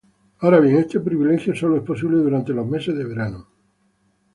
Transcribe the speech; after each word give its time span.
Ahora 0.39 0.59
bien, 0.59 0.77
este 0.77 0.99
privilegio 0.99 1.53
sólo 1.55 1.77
es 1.77 1.83
posible 1.83 2.17
durante 2.17 2.53
los 2.53 2.65
meses 2.65 2.97
de 2.97 3.03
verano. 3.05 3.45